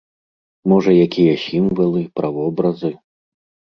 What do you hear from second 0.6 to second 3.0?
Можа якія сімвалы, правобразы?